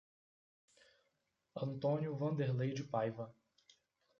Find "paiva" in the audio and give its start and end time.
2.83-3.31